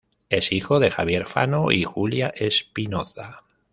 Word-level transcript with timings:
Es 0.29 0.51
hijo 0.51 0.79
de 0.79 0.89
Javier 0.89 1.27
Fano 1.27 1.71
y 1.71 1.83
Julia 1.83 2.29
Espinoza. 2.35 3.43